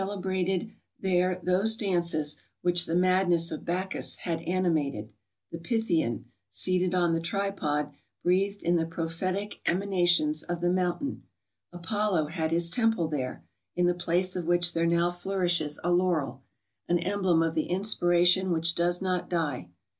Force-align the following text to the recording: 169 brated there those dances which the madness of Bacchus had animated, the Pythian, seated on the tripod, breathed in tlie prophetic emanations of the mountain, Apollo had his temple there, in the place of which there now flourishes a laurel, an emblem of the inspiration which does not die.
169 0.01 0.57
brated 0.59 0.71
there 0.99 1.35
those 1.43 1.77
dances 1.77 2.35
which 2.63 2.87
the 2.87 2.95
madness 2.95 3.51
of 3.51 3.63
Bacchus 3.63 4.15
had 4.15 4.41
animated, 4.41 5.11
the 5.51 5.59
Pythian, 5.59 6.25
seated 6.49 6.95
on 6.95 7.13
the 7.13 7.19
tripod, 7.19 7.93
breathed 8.23 8.63
in 8.63 8.77
tlie 8.77 8.89
prophetic 8.89 9.61
emanations 9.67 10.41
of 10.41 10.59
the 10.59 10.71
mountain, 10.71 11.21
Apollo 11.71 12.29
had 12.29 12.49
his 12.49 12.71
temple 12.71 13.09
there, 13.09 13.43
in 13.75 13.85
the 13.85 13.93
place 13.93 14.35
of 14.35 14.45
which 14.47 14.73
there 14.73 14.87
now 14.87 15.11
flourishes 15.11 15.79
a 15.83 15.91
laurel, 15.91 16.41
an 16.87 16.97
emblem 16.97 17.43
of 17.43 17.53
the 17.53 17.69
inspiration 17.69 18.49
which 18.51 18.73
does 18.73 19.03
not 19.03 19.29
die. 19.29 19.69